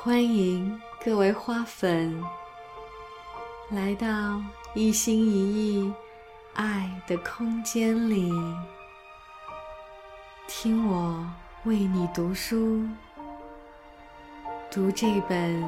[0.00, 2.22] 欢迎各位花粉
[3.68, 4.40] 来到
[4.72, 5.92] 一心一意
[6.54, 8.32] 爱的空间里，
[10.46, 11.28] 听我
[11.64, 12.86] 为你读书，
[14.70, 15.60] 读这本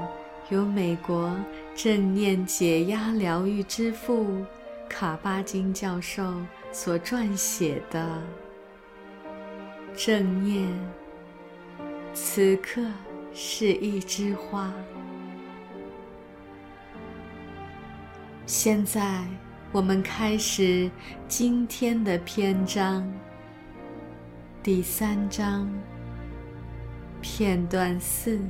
[0.48, 1.36] 由美国
[1.74, 4.46] 正念解压疗愈之父
[4.88, 6.22] 卡巴金教授
[6.70, 8.22] 所撰写的
[10.06, 10.68] 《正念》，
[12.14, 12.80] 此刻。
[13.32, 14.72] 是一枝花。
[18.44, 19.24] 现在，
[19.70, 20.90] 我们开始
[21.28, 23.08] 今天的篇章。
[24.62, 25.70] 第三章，
[27.20, 28.40] 片段四：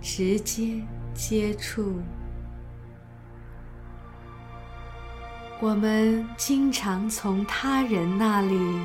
[0.00, 0.80] 直接
[1.12, 2.00] 接触。
[5.60, 8.80] 我们经常从他人那里，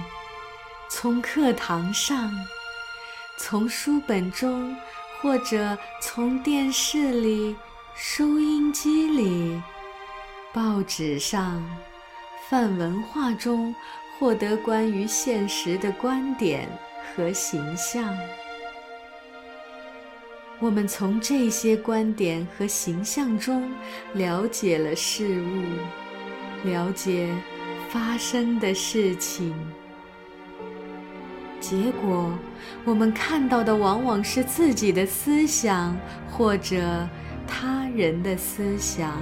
[0.89, 2.29] 从课堂上。
[3.37, 4.75] 从书本中，
[5.21, 7.55] 或者从电视里、
[7.95, 9.61] 收音机里、
[10.53, 11.63] 报纸上、
[12.49, 13.75] 泛文化中
[14.17, 16.67] 获得关于现实的观点
[17.15, 18.15] 和形象。
[20.59, 23.69] 我们从这些观点和形象中
[24.13, 27.29] 了解了事物，了解
[27.89, 29.53] 发生的事情。
[31.59, 32.31] 结果，
[32.83, 35.97] 我们看到的往往是自己的思想
[36.29, 37.07] 或者
[37.47, 39.19] 他人的思想，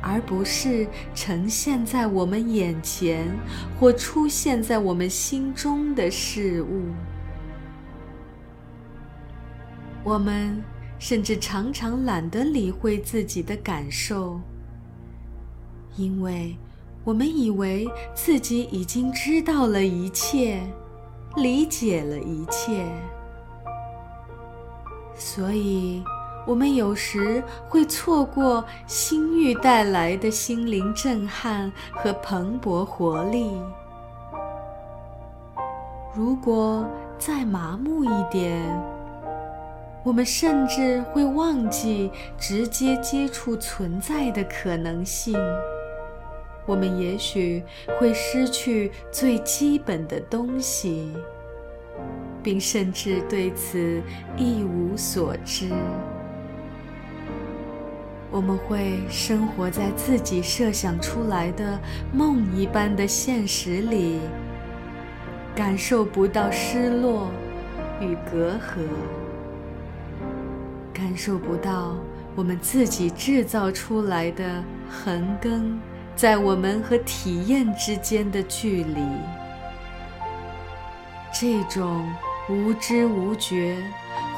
[0.00, 3.26] 而不是呈现在我们眼前
[3.78, 6.82] 或出现在我们心中的事物。
[10.04, 10.62] 我们
[10.98, 14.40] 甚至常常懒得理会自己的感受，
[15.96, 16.56] 因为
[17.04, 20.60] 我们以为自己已经知道了一切。
[21.36, 22.84] 理解了一切，
[25.14, 26.04] 所以
[26.46, 33.50] 我们有时会错过心欲带来的心灵震撼和蓬勃活力。
[36.14, 36.86] 如果
[37.18, 38.62] 再麻木一点，
[40.04, 45.34] 我们甚至会忘记直接接触存在的可能性。
[46.64, 47.64] 我们也许
[47.98, 51.12] 会失去最基本的东西，
[52.42, 54.02] 并甚至对此
[54.36, 55.68] 一无所知。
[58.30, 61.78] 我们会生活在自己设想出来的
[62.12, 64.20] 梦一般的现实里，
[65.54, 67.30] 感受不到失落
[68.00, 68.80] 与隔阂，
[70.94, 71.94] 感受不到
[72.34, 75.78] 我们自己制造出来的横亘。
[76.14, 79.00] 在我们和体验之间的距离，
[81.32, 82.06] 这种
[82.48, 83.76] 无知无觉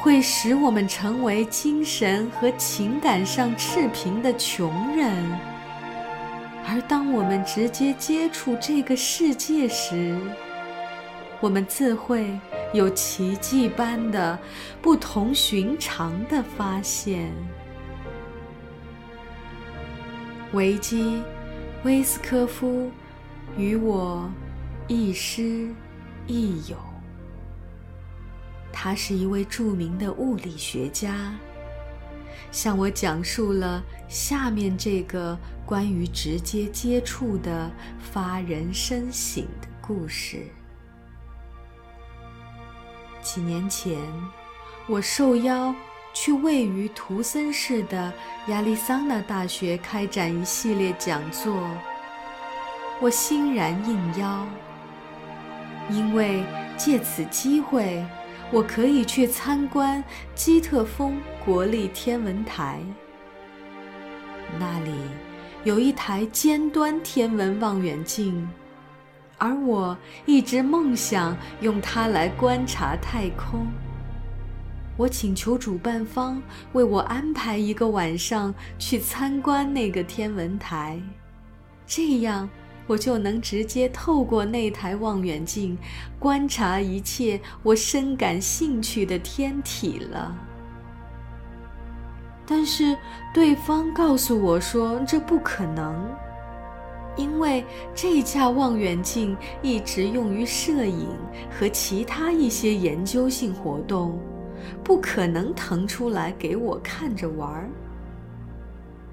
[0.00, 5.14] 会使我们成为精神和情感上赤贫的穷人。
[6.66, 10.18] 而当我们直接接触这个世界时，
[11.40, 12.38] 我们自会
[12.72, 14.38] 有奇迹般的、
[14.80, 17.32] 不同寻常的发现。
[20.52, 21.22] 维基。
[21.84, 22.90] 威斯科夫
[23.58, 24.26] 与我
[24.88, 25.68] 亦师
[26.26, 26.93] 亦友。
[28.76, 31.32] 他是一位著名的物理学家，
[32.50, 37.70] 向我讲述了下面这个关于直接接触的
[38.00, 40.42] 发人深省的故事。
[43.22, 43.96] 几年前，
[44.88, 45.72] 我受邀。
[46.16, 48.12] 去位于图森市的
[48.46, 51.52] 亚利桑那大学开展一系列讲座，
[53.00, 54.46] 我欣然应邀，
[55.90, 56.44] 因为
[56.76, 58.06] 借此机会，
[58.52, 60.02] 我可以去参观
[60.34, 62.80] 基特峰国立天文台。
[64.58, 64.92] 那里
[65.64, 68.48] 有一台尖端天文望远镜，
[69.38, 69.96] 而我
[70.26, 73.66] 一直梦想用它来观察太空。
[74.96, 76.40] 我请求主办方
[76.72, 81.02] 为我安排一个晚上去参观那个天文台，
[81.84, 82.48] 这样
[82.86, 85.76] 我就能直接透过那台望远镜
[86.18, 90.36] 观察一切我深感兴趣的天体了。
[92.46, 92.96] 但是
[93.32, 95.94] 对方告诉我说这不可能，
[97.16, 97.64] 因为
[97.94, 101.08] 这架望远镜一直用于摄影
[101.50, 104.18] 和其他一些研究性活动。
[104.82, 107.68] 不可能腾出来给我看着玩儿，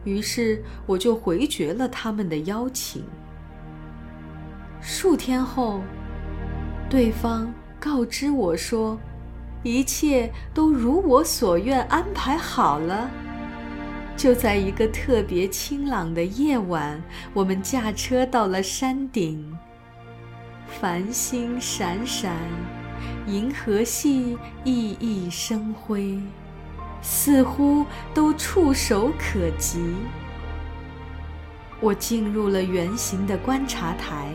[0.06, 3.04] 于是我就回绝了他们的邀请。
[4.81, 5.81] 数天后，
[6.89, 8.98] 对方告知我说，
[9.62, 13.10] 一切都如我所愿安排好了。
[14.18, 17.01] 就在一个特别清朗的夜晚，
[17.33, 19.57] 我们驾车到了山顶。
[20.68, 22.36] 繁星闪闪，
[23.27, 26.19] 银河系熠熠生辉，
[27.01, 29.95] 似乎都触手可及。
[31.80, 34.31] 我进入了圆形的观察台，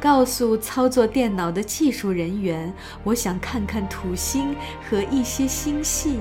[0.00, 2.72] 告诉操作电脑的技术人员，
[3.04, 4.56] 我想看看土星
[4.88, 6.18] 和一些星系。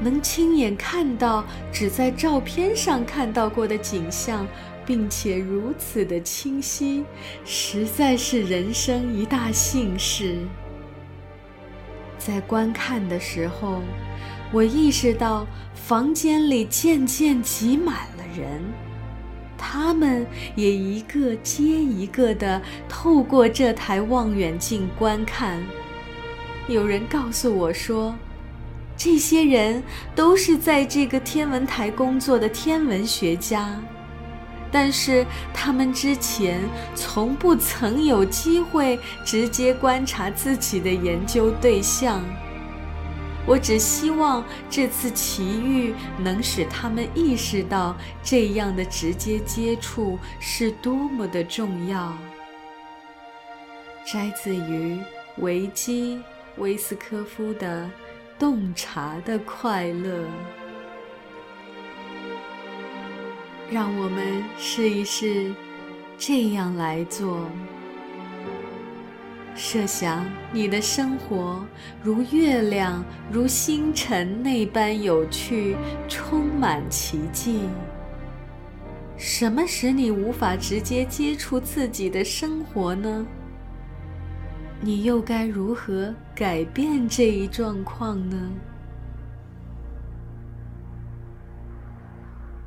[0.00, 4.46] 能亲眼看到只在照片上看到过的景象，
[4.84, 7.04] 并且如此的清晰，
[7.44, 10.38] 实在是人生一大幸事。
[12.18, 13.82] 在观看的时候，
[14.52, 18.62] 我意识到房间里渐渐挤满了人，
[19.66, 25.58] 他们也一个接一个地透过这台望远镜观看。
[26.68, 28.14] 有人告诉我说。
[28.96, 29.82] 这些人
[30.14, 33.76] 都是在这个天文台工作的天文学家，
[34.70, 36.60] 但是他们之前
[36.94, 42.22] 从不曾有机会直接观察自己的研究对象。
[43.46, 52.16] 我只希望这次奇遇能使他们意识到这样的直接接触是多么的重要。
[54.04, 54.98] 摘自于
[55.38, 56.16] 维基·
[56.56, 57.90] 威斯科夫的。
[58.36, 60.26] 洞察的快乐，
[63.70, 65.54] 让我们试一试
[66.18, 67.48] 这样来做。
[69.54, 71.64] 设想你的生活
[72.02, 75.76] 如月亮、如星辰那般有趣，
[76.08, 77.68] 充满奇迹。
[79.16, 83.24] 什么使你无法直接接触自己的生活呢？
[84.80, 88.36] 你又该如何改变这一状况呢？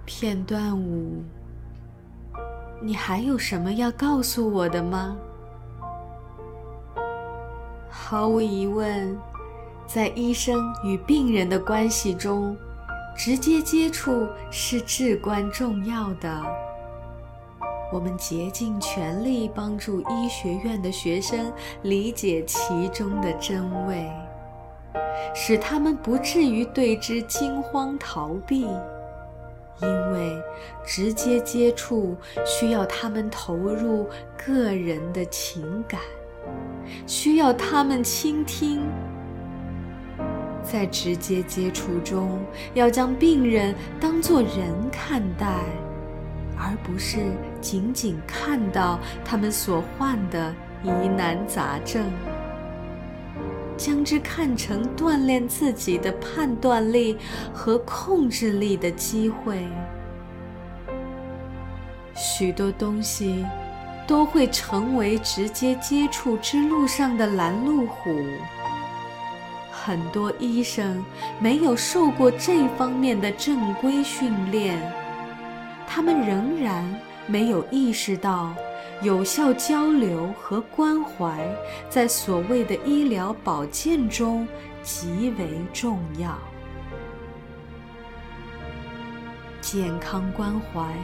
[0.05, 1.21] 片段五，
[2.81, 5.17] 你还有什么要告诉我的吗？
[8.09, 9.19] 毫无疑问，
[9.85, 12.55] 在医生与病人的关系中，
[13.13, 16.41] 直接接触是至关重要的。
[17.91, 21.51] 我们竭尽全力帮助医学院的学生
[21.81, 24.09] 理解其中的真味，
[25.35, 28.69] 使他们不至于对之惊慌逃避。
[29.81, 30.41] 因为
[30.85, 32.15] 直接接触
[32.45, 34.07] 需要他们投入
[34.37, 35.99] 个人的情感，
[37.05, 38.81] 需要他们倾听。
[40.63, 42.39] 在直接接触中，
[42.73, 45.55] 要将病人当作人看待。
[46.59, 47.19] 而不是
[47.61, 50.51] 仅仅看到他们所患的
[50.83, 52.03] 疑难杂症，
[53.77, 57.15] 将之看成锻炼自己的判断力
[57.53, 59.67] 和控制力的机会。
[62.15, 63.45] 许多东西
[64.07, 68.15] 都会成为直接接触之路上的拦路虎。
[69.69, 71.03] 很多医生
[71.39, 74.81] 没有受过这方面的正规训练。
[75.85, 76.83] 他们仍然
[77.25, 78.53] 没有意识到，
[79.01, 81.47] 有效交流和关怀
[81.89, 84.47] 在所谓的医疗保健中
[84.83, 86.37] 极为重要。
[89.69, 90.95] 健康关怀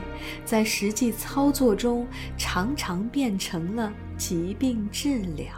[0.46, 5.50] 在实际操作中常常变成了疾病治疗，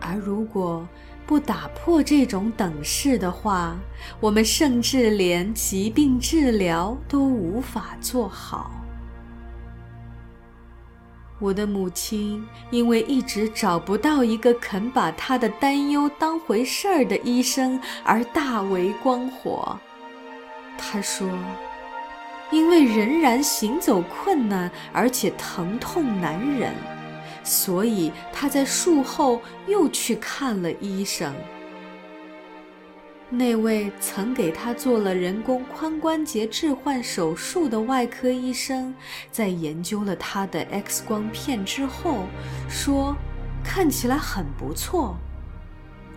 [0.00, 0.88] 而如果，
[1.26, 3.76] 不打破这种等式的话，
[4.18, 8.70] 我们甚至连疾病治疗都无法做好。
[11.38, 19.78] 我的母亲因为一直找不到一个肯把她的担忧当回事儿的医生而大为光火。
[20.78, 21.28] 他说
[22.50, 26.72] ：“因为仍然行走困难，而且疼痛难忍。”
[27.44, 31.34] 所以他在术后又去看了医生。
[33.30, 38.94] 那位曾给他做了人工髋关节置换手术的外科医生，
[39.30, 42.24] 在研究了他的 X 光片之后，
[42.70, 43.14] 说
[43.62, 45.16] 看起来很不错。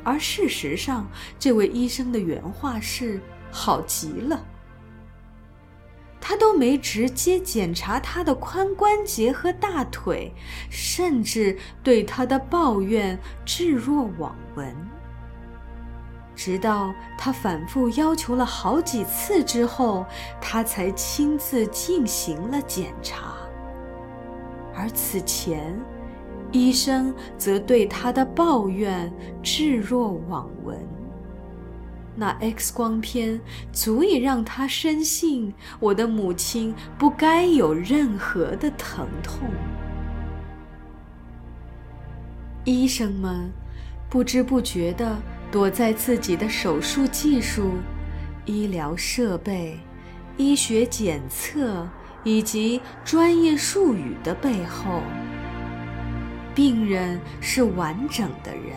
[0.04, 1.06] 而事实上，
[1.38, 4.42] 这位医生的原话是：“好极了。”
[6.32, 10.34] 他都没直接检查他的髋关节和大腿，
[10.70, 14.74] 甚至对他的抱怨置若罔闻。
[16.34, 20.06] 直到他反复要求了好几次之后，
[20.40, 23.34] 他才亲自进行了检查。
[24.74, 25.78] 而此前，
[26.54, 29.12] 医生则对他的抱怨
[29.44, 30.80] 置若罔闻。
[32.22, 33.42] 那 X 光片
[33.74, 39.50] 足以让他深信我的母亲不该有任何的疼痛。
[42.64, 43.52] 医生们
[44.08, 45.20] 不知不觉地
[45.52, 47.72] 躲在自己的手术技术、
[48.46, 49.80] 医疗设备、
[50.38, 51.90] 医学检测
[52.24, 55.02] 以及专业术语的背后。
[56.54, 58.76] 病人是完整的人，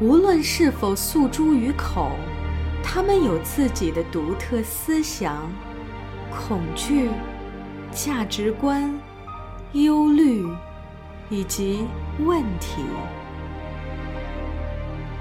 [0.00, 2.10] 无论是否诉诸于口，
[2.82, 5.50] 他们有自己的独特思想、
[6.30, 7.10] 恐惧、
[7.90, 8.92] 价值观、
[9.72, 10.46] 忧虑
[11.28, 11.86] 以及
[12.24, 12.82] 问题。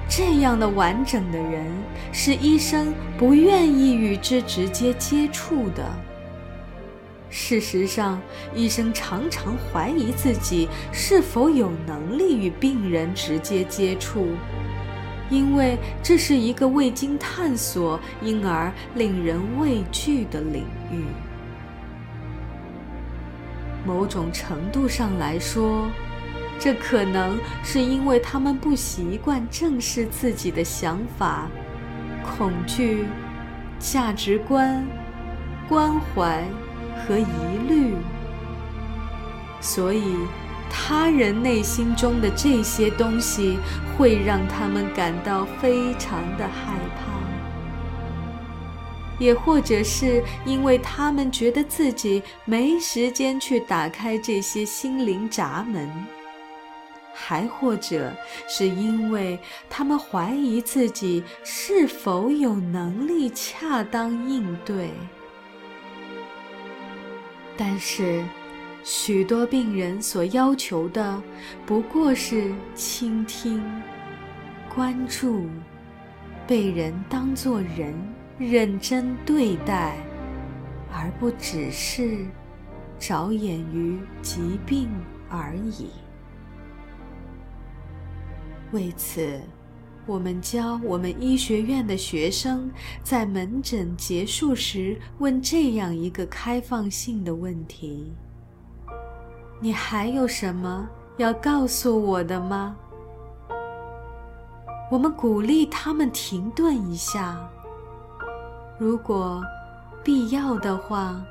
[0.10, 1.66] 这样的完整的人，
[2.14, 5.84] 是医生不愿意与之直接接触的。
[7.30, 8.22] 事实上，
[8.56, 14.30] 医生常常怀疑自己是否有能力与病人直接接触，
[15.30, 21.04] 因为这是一个未经探索、因而令人畏惧的领域。
[23.86, 25.90] 某种程度上来说，
[26.58, 31.48] 这可能是因为他们不习惯正视自己的想法、
[32.24, 33.06] 恐惧、
[33.80, 34.86] 价值观、
[35.70, 36.44] 关怀。
[37.08, 37.24] 和疑
[37.68, 37.94] 虑，
[39.62, 40.16] 所以
[40.70, 43.58] 他人内心中的这些东西
[43.98, 47.18] 会让他们感到非常的害怕，
[49.18, 55.90] 也或者是因为他们觉得自己没时间去打开这些心灵闸门，
[57.14, 58.12] 还或者
[58.50, 64.92] 是因为他们怀疑自己是否有能力恰当应对。
[67.58, 68.24] 但是，
[68.84, 71.22] 许多病人所要求的
[71.66, 73.64] 不过是倾听、
[74.74, 75.48] 关注，
[76.46, 77.94] 被人当作人
[78.38, 79.98] 认真对待，
[80.94, 82.26] 而不只是
[83.00, 84.88] 着眼于疾病
[85.28, 85.90] 而已。
[88.72, 89.42] 为此。
[90.08, 92.72] 我们教我们医学院的学生
[93.04, 98.14] 在门诊结束时问这样一个开放性的问题
[99.60, 100.88] ：“你还有什么
[101.18, 102.78] 要告诉我的吗？”
[104.90, 107.38] 我们鼓励他们停顿一下，
[108.80, 109.44] 如果
[110.06, 111.22] 必要的话，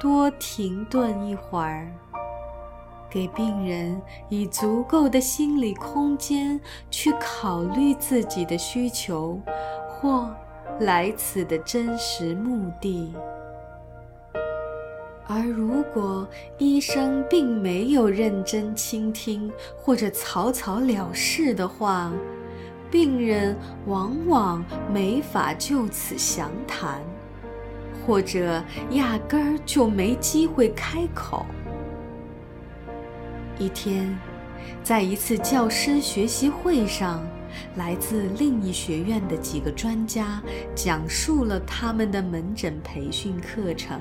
[0.00, 1.92] 多停顿一会儿。
[3.10, 6.60] 给病人以足够的心理空间
[6.90, 9.40] 去考虑自己的需求
[9.88, 10.28] 或
[10.80, 13.14] 来此的真实目的，
[15.26, 22.12] 而如果医生并没有认真倾听或者草草了事的话，
[22.90, 27.00] 病人往往没法就此详谈，
[28.06, 31.46] 或者压根儿就没机会开口。
[33.58, 34.14] 一天，
[34.82, 37.26] 在一次教师学习会上，
[37.76, 40.42] 来自另一学院的几个专家
[40.74, 43.98] 讲述了他们的门诊培训课程。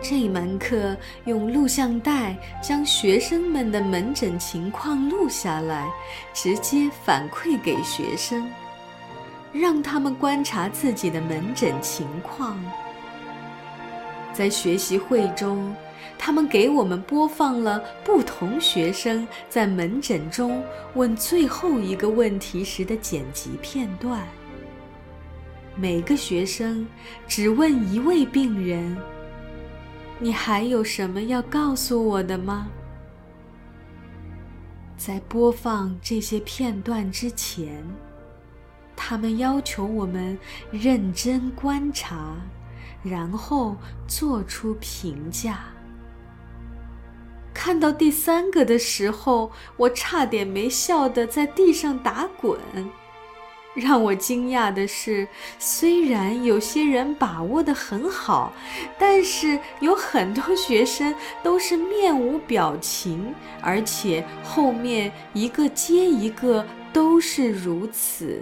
[0.00, 5.88] 这门课用录像带将学生们的门诊情况录下来，
[6.32, 8.48] 直接反馈给学生，
[9.52, 12.56] 让他们观察自己的门诊情况。
[14.32, 15.74] 在学习会中。
[16.18, 20.62] 他们给我们播放了不同学生在门诊中
[20.94, 24.26] 问最后一个问题时的剪辑片段。
[25.76, 26.86] 每个学生
[27.26, 28.96] 只问一位病人
[30.20, 32.68] ：“你还有什么要告诉我的吗？”
[34.96, 37.84] 在播放这些片段之前，
[38.94, 40.38] 他们要求我们
[40.70, 42.36] 认真观察，
[43.02, 45.64] 然后做出评价。
[47.54, 52.58] 看到第三个的时候，我差点没笑得在地上打滚。
[53.74, 55.26] 让我惊讶的是，
[55.58, 58.52] 虽然有些人把握得很好，
[58.98, 68.40] 但是有很多学生都是面无表情，而且后面一个接一个都是如此。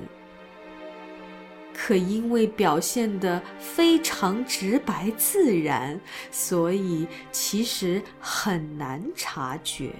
[1.74, 6.00] 可因为表现得非常直白自然，
[6.30, 9.92] 所以其实很难察觉。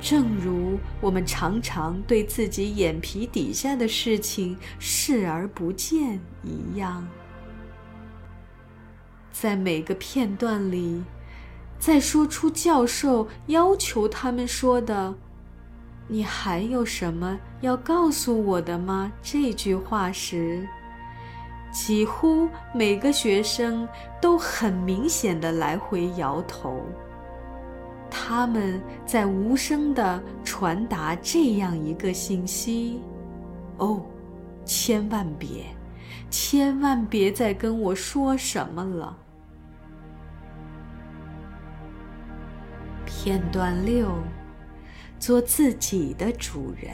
[0.00, 7.08] 正如我们常常对自己眼皮底下的事情视而不见一样，
[9.32, 11.02] 在每个片段里，
[11.78, 15.14] 在说出教授要求他们说的
[16.08, 20.66] “你还有什么要告诉我的吗？”这句话时，
[21.72, 23.88] 几乎每个学生
[24.20, 26.80] 都很明显的来回摇头。
[28.08, 33.02] 他们在无声地传达这样一个信息
[33.78, 34.00] ：“哦，
[34.64, 35.64] 千万别，
[36.30, 39.16] 千万别再跟我说什么了。”
[43.04, 44.08] 片段六：
[45.18, 46.92] 做自己的主人。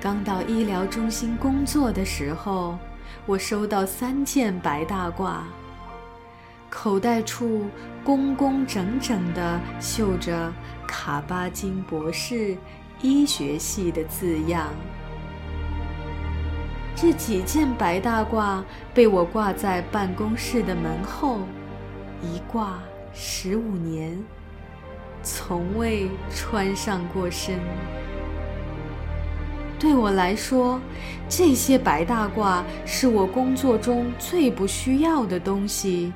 [0.00, 2.78] 刚到医疗中心工作的时候，
[3.24, 5.38] 我收到三件白大褂。
[6.68, 7.66] 口袋处
[8.02, 10.52] 工工整整地绣着
[10.86, 12.56] “卡巴金博士
[13.00, 14.68] 医学系”的字样。
[16.96, 18.62] 这几件白大褂
[18.92, 21.40] 被我挂在办公室的门后，
[22.20, 22.78] 一挂
[23.12, 24.22] 十五年，
[25.24, 27.58] 从未穿上过身。
[29.76, 30.80] 对我来说，
[31.28, 36.12] 这些白大褂是我工作中最不需要的东西。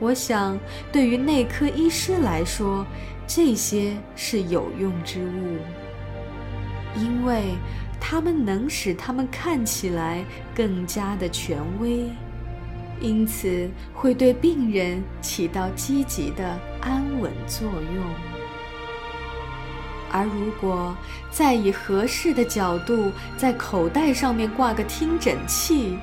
[0.00, 0.58] 我想，
[0.90, 2.84] 对于内科医师来说，
[3.26, 5.58] 这些是有用之物，
[6.96, 7.54] 因为
[8.00, 10.24] 它们能使他们看起来
[10.54, 12.10] 更加的权威，
[13.00, 18.04] 因此会对病人起到积极的安稳作用。
[20.10, 20.94] 而如果
[21.30, 25.96] 再以合适的角度在口袋上面挂个听诊器，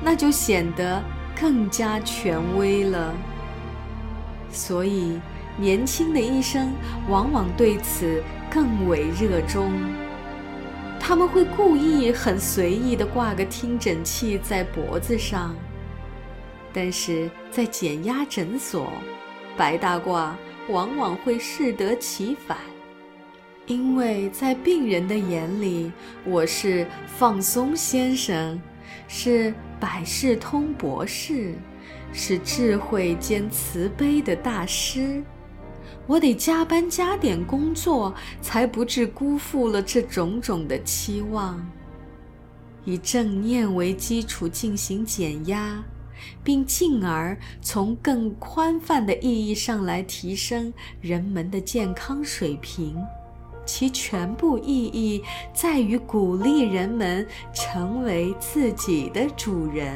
[0.00, 1.02] 那就显得。
[1.40, 3.14] 更加权威了，
[4.50, 5.20] 所以
[5.56, 6.72] 年轻的医生
[7.08, 9.72] 往往对此更为热衷。
[10.98, 15.54] 他们会故意很随意地挂个听诊器在脖子上，
[16.72, 18.90] 但是在减压诊所，
[19.58, 20.30] 白大褂
[20.68, 22.56] 往往会适得其反，
[23.66, 25.90] 因为在病人的眼里，
[26.24, 28.58] 我是放松先生。
[29.08, 31.54] 是百事通博士，
[32.12, 35.22] 是智慧兼慈悲的大师。
[36.06, 41.60] 我得加班加点工作，才不致辜负了这种种的期望。
[42.84, 45.82] 以正念为基础进行减压，
[46.42, 52.96] 并进而从更宽泛的意义上来提升人们的健康水平。
[53.66, 59.94] 其全部意义在于鼓励人们成为自己的主人，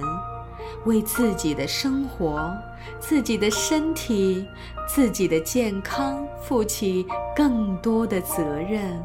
[0.84, 2.54] 为自己的生活、
[3.00, 4.46] 自己的身体、
[4.86, 9.02] 自己的健康负起更多的责任。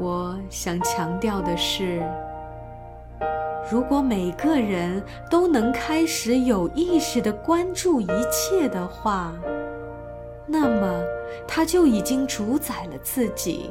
[0.00, 2.02] 我想强调的是，
[3.68, 9.32] 如果每个人都能开始有意识地关注一切的话，
[10.46, 11.02] 那么，
[11.46, 13.70] 他就已经主宰了自己，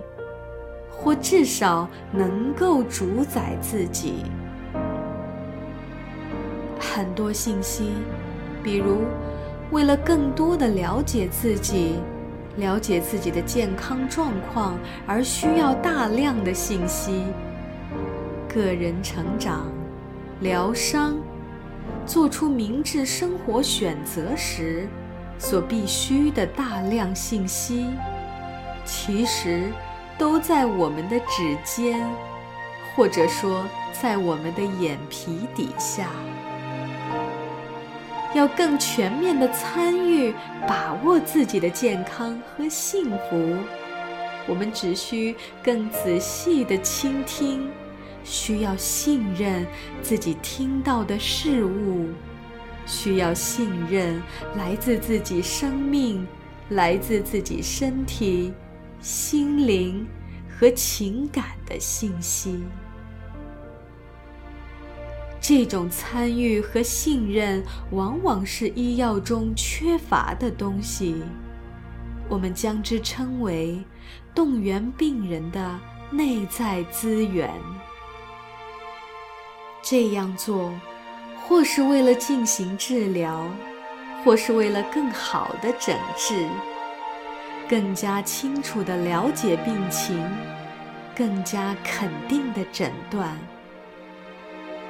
[0.89, 4.23] 或至少能够主宰自己。
[6.79, 7.91] 很多信息，
[8.63, 8.99] 比如
[9.71, 11.95] 为了更多的了解自己、
[12.55, 17.25] 了解自己的健康状况而需要大量的信息，
[18.47, 19.67] 个人成长、
[20.41, 21.17] 疗伤、
[22.05, 24.87] 做出明智生活选择时。
[25.41, 27.85] 所必须的大量信息，
[28.83, 29.71] 其实
[30.17, 32.05] 都在我们的指尖，
[32.93, 36.09] 或者说在我们的眼皮底下。
[38.33, 40.33] 要更全面的参与、
[40.67, 43.55] 把握自己的健康和幸福，
[44.45, 47.71] 我们只需更仔细的倾听，
[48.23, 49.65] 需要信任
[50.01, 52.09] 自己听到的事物。
[52.85, 54.19] 需要信任
[54.55, 56.25] 来自自己生命、
[56.69, 58.51] 来自自己身体、
[58.99, 60.07] 心灵
[60.49, 62.63] 和情感的信息。
[65.39, 71.21] 这种参与和信任往往是医药中缺乏的东西，
[72.27, 73.83] 我们将之称为
[74.33, 75.79] 动员病人的
[76.09, 77.53] 内在资源。
[79.81, 80.71] 这样做。
[81.47, 83.43] 或是为了进行治疗，
[84.23, 86.47] 或是为了更好的诊治，
[87.67, 90.23] 更加清楚地了解病情，
[91.15, 93.35] 更加肯定的诊断，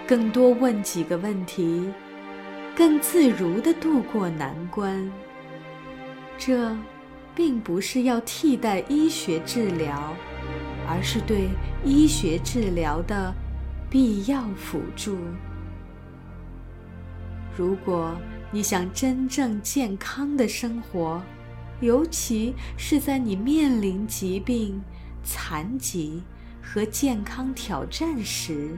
[0.05, 1.89] 更多问几个问题，
[2.75, 5.09] 更自如地度过难关。
[6.37, 6.75] 这，
[7.33, 10.13] 并不是要替代医学治疗，
[10.89, 11.47] 而是对
[11.85, 13.33] 医学治疗的
[13.89, 15.17] 必要辅助。
[17.57, 18.15] 如果
[18.51, 21.21] 你想真正健康的生活，
[21.81, 24.81] 尤其是在你面临疾病、
[25.23, 26.21] 残疾
[26.61, 28.77] 和健康挑战时，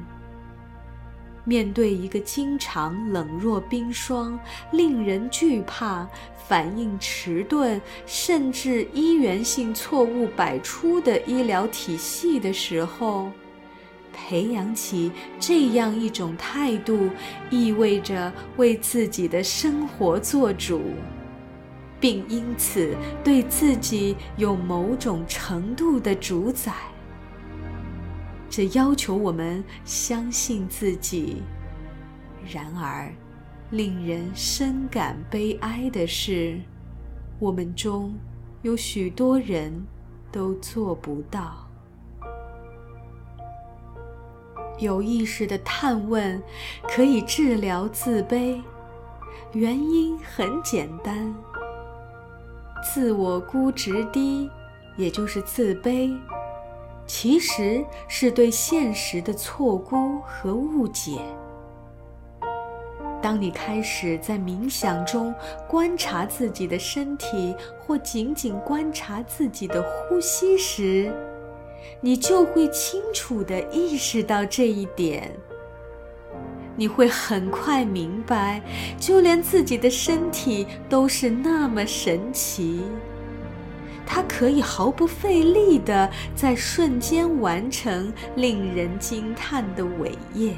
[1.44, 4.40] 面对一个经常冷若冰霜、
[4.72, 6.08] 令人惧怕、
[6.48, 13.32] 反应迟钝，甚至医源性错误百出的医疗体系的时候，
[14.14, 17.10] 培养起这样一种态度，
[17.50, 20.82] 意味着为自己的生活做主，
[22.00, 26.74] 并因此对自己有某种程度的主宰。
[28.50, 31.42] 这要求我们相信自己。
[32.52, 33.10] 然而，
[33.70, 36.60] 令人深感悲哀的是，
[37.40, 38.14] 我们中
[38.62, 39.72] 有许多人
[40.32, 41.71] 都做不到。
[44.82, 46.42] 有意识的探问
[46.90, 48.60] 可以治疗自卑，
[49.54, 51.32] 原因很简单：
[52.84, 54.50] 自我估值低，
[54.98, 56.18] 也就是自卑。
[57.06, 61.20] 其实是对现实的错估和误解。
[63.22, 65.32] 当你开始在冥想中
[65.68, 71.14] 观察自己的身体，或仅仅观察自己的呼吸时，
[72.00, 75.32] 你就会清楚地意识到这一点。
[76.76, 78.62] 你会很快明白，
[78.98, 82.82] 就连自己的身体都是那么神奇。
[84.06, 90.54] 它可以毫不费力地在瞬间完成令人惊叹的伟业。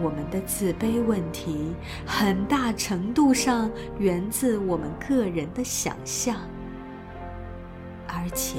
[0.00, 1.74] 我们的自卑问题
[2.06, 6.36] 很大程度上源自我们个人的想象，
[8.06, 8.58] 而且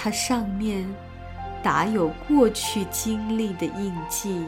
[0.00, 0.88] 它上面
[1.60, 4.44] 打有过去经历的印记。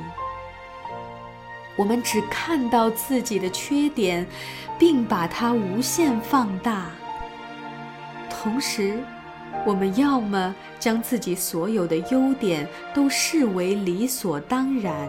[1.76, 4.24] 我们只看到自己的缺点，
[4.78, 6.86] 并把它无限放大。
[8.28, 9.02] 同时，
[9.66, 15.08] 我们要么将自己所有的优点都视为理所当然，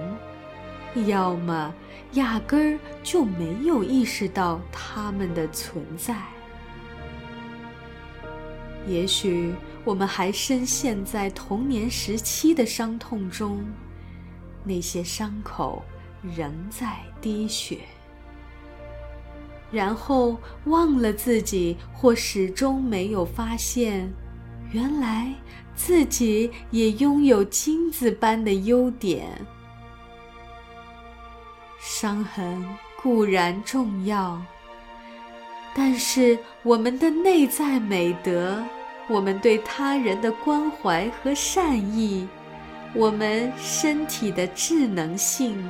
[1.06, 1.72] 要么
[2.14, 6.16] 压根儿就没有意识到它们的存在。
[8.88, 13.66] 也许我们还深陷在童年时期的伤痛中，
[14.64, 15.84] 那些伤口
[16.22, 17.80] 仍在滴血。
[19.72, 24.12] 然后忘了自己，或始终没有发现，
[24.72, 25.34] 原来
[25.76, 29.28] 自己也拥有金子般的优点。
[31.80, 32.64] 伤痕
[33.02, 34.40] 固然重要，
[35.74, 38.62] 但是我们的内在美德，
[39.10, 42.28] 我们对他人的关怀和善意，
[42.94, 45.70] 我们身体的智能性。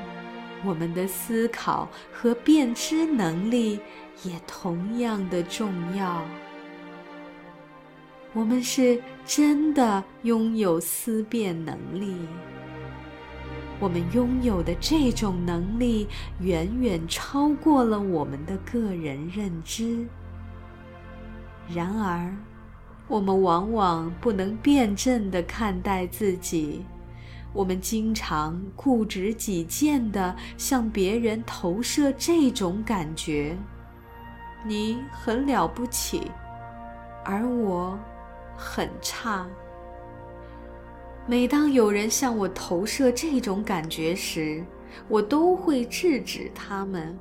[0.64, 3.80] 我们的思考和辨知能力
[4.22, 6.24] 也同样的重要。
[8.32, 12.16] 我们是真的拥有思辨能力。
[13.80, 16.08] 我们拥有的这种能力
[16.42, 20.06] 远远超过了我们的个人认知。
[21.68, 22.32] 然而，
[23.12, 26.86] 我们往往不能辩证地看待自己。
[27.52, 33.58] 我们经常固执己见地向别人投射这种感觉：
[34.66, 36.32] 你很了不起，
[37.26, 38.00] 而我
[38.56, 39.46] 很差。
[41.28, 44.64] 每当有人向我投射这种感觉时，
[45.10, 47.20] 我都会制止他们。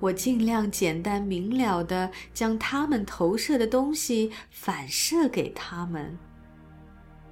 [0.00, 6.18] 我尽量简单明了地将他们投射的东西反射给他们。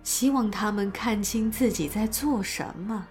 [0.05, 3.07] 希望他们看清自己在做什么，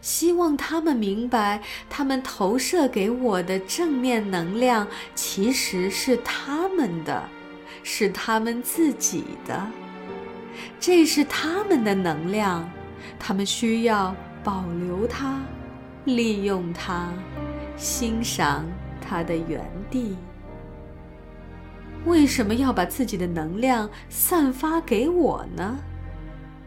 [0.00, 7.28] 希望他们明白，他们投射给我的正面能量其实是他们的，
[7.82, 9.66] 是他们自己的，
[10.78, 12.66] 这是他们的能量，
[13.18, 15.38] 他们需要保留它，
[16.06, 17.12] 利用它，
[17.80, 18.66] 欣赏
[19.00, 20.16] 它的原地。
[22.04, 25.78] 为什么要把自己的能量散发给我呢？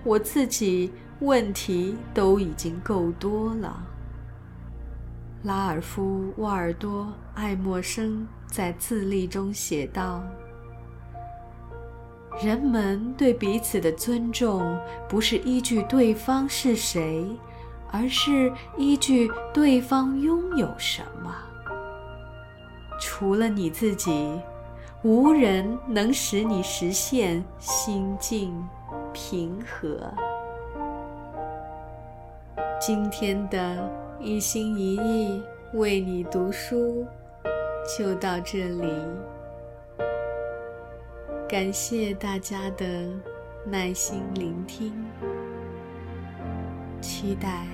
[0.04, 3.88] 我自己问题都已经够多了。
[5.43, 6.04] 拉尔夫·
[6.38, 7.04] 沃尔多·
[7.36, 10.23] 爱默生在自立中写道
[12.43, 17.28] ：“人们对彼此的尊重，不是依据对方是谁，
[17.93, 21.34] 而是依据对方拥有什么。
[22.99, 24.41] 除了你自己，
[25.03, 28.53] 无人能使你实现心境。”
[29.13, 30.12] 平和。
[32.82, 33.88] 今天的
[34.19, 37.06] 一心一意为你读书，
[37.95, 38.91] 就到这里。
[41.47, 42.86] 感谢大家的
[43.67, 44.91] 耐心聆听，
[47.03, 47.67] 期待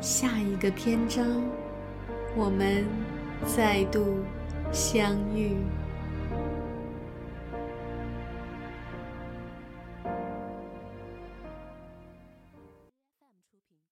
[0.00, 1.24] 下一个篇章，
[2.36, 2.84] 我们
[3.46, 4.18] 再度
[4.72, 5.54] 相遇。